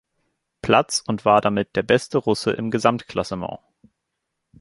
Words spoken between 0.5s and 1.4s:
Platz und